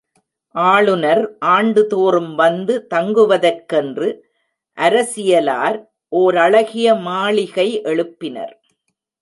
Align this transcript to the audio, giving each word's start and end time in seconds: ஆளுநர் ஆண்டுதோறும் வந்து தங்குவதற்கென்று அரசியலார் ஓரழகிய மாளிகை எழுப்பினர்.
ஆளுநர் 0.55 1.21
ஆண்டுதோறும் 1.39 2.31
வந்து 2.35 2.87
தங்குவதற்கென்று 2.95 4.09
அரசியலார் 4.77 5.77
ஓரழகிய 6.11 6.99
மாளிகை 7.01 7.69
எழுப்பினர். 7.83 8.55